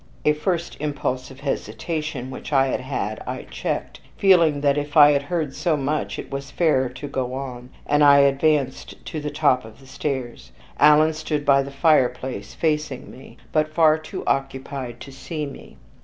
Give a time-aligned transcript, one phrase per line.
[0.25, 5.11] A first impulse of hesitation which I had had I checked, feeling that as I
[5.11, 9.29] had heard so much it was fairer to go on, and I advanced to the
[9.29, 10.51] top of the staircase.
[10.79, 15.77] Alan stood by the fireplace facing me, but far too occupied to see me.